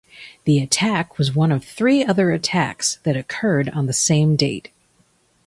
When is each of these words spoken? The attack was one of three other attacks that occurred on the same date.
The 0.45 0.57
attack 0.57 1.19
was 1.19 1.35
one 1.35 1.51
of 1.51 1.63
three 1.63 2.03
other 2.03 2.31
attacks 2.31 2.97
that 3.03 3.15
occurred 3.15 3.69
on 3.69 3.85
the 3.85 3.93
same 3.93 4.35
date. 4.35 4.71